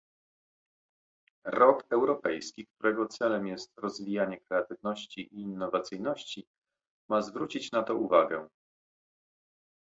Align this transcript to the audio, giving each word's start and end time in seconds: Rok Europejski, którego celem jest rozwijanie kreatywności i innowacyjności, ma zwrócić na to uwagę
Rok 1.45 1.83
Europejski, 1.93 2.67
którego 2.67 3.07
celem 3.07 3.47
jest 3.47 3.71
rozwijanie 3.77 4.39
kreatywności 4.39 5.21
i 5.21 5.41
innowacyjności, 5.41 6.47
ma 7.09 7.21
zwrócić 7.21 7.71
na 7.71 7.83
to 7.83 7.95
uwagę 7.95 8.49